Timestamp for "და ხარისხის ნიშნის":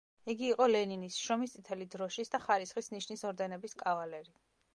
2.37-3.25